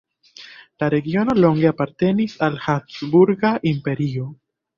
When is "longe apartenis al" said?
1.45-2.59